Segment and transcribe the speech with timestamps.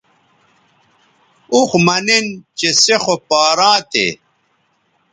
[1.53, 2.25] اوخ مہ نِن
[2.57, 4.07] چہ سے خو پاراں تھے